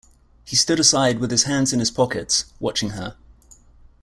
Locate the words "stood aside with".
0.55-1.29